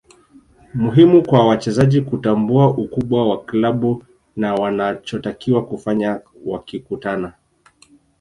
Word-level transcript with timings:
Muhimu 0.73 1.27
kwa 1.27 1.47
wachezaji 1.47 2.01
kutambua 2.01 2.67
ukubwa 2.69 3.29
wa 3.29 3.43
klabu 3.43 4.03
na 4.35 4.55
wanachotakiwa 4.55 5.65
kufanya 5.65 6.21
wakikutana 6.45 7.33